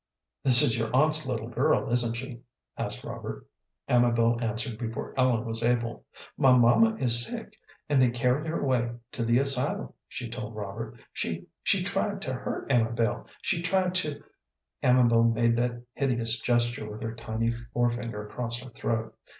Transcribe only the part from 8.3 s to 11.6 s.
her away to the asylum," she told Robert. "She